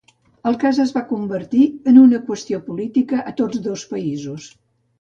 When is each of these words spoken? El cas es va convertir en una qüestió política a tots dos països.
El 0.51 0.55
cas 0.61 0.79
es 0.83 0.93
va 0.95 1.03
convertir 1.09 1.67
en 1.93 2.01
una 2.05 2.21
qüestió 2.31 2.63
política 2.73 3.23
a 3.33 3.37
tots 3.43 3.65
dos 3.71 3.87
països. 3.95 4.53